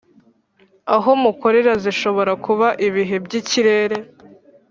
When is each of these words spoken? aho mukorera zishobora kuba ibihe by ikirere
aho 0.95 1.09
mukorera 1.23 1.73
zishobora 1.83 2.31
kuba 2.45 2.67
ibihe 2.87 3.15
by 3.25 3.33
ikirere 3.39 3.97